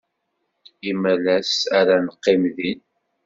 Imalas 0.91 1.49
ara 1.79 1.95
neqqim 2.05 2.43
din. 2.55 2.79